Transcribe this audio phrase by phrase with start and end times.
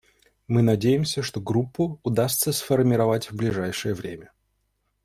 [0.47, 4.31] Мы надеемся, что Группу удастся сформировать в ближайшее время.